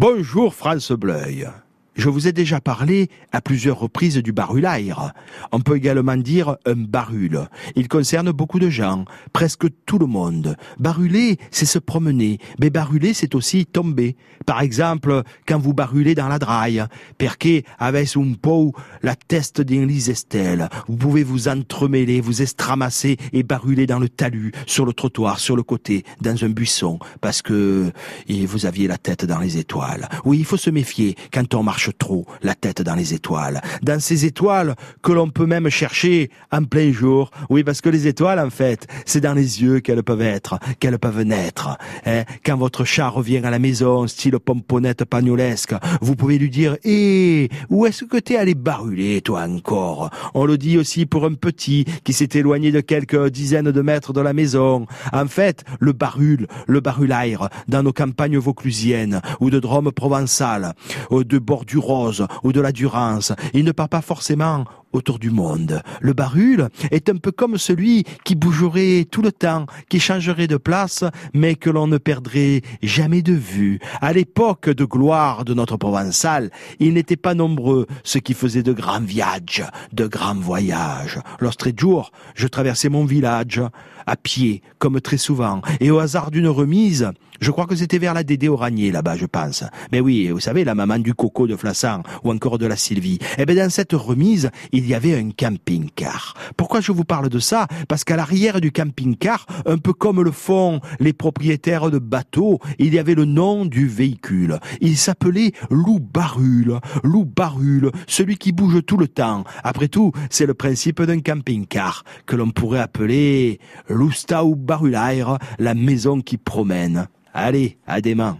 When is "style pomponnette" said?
44.06-45.04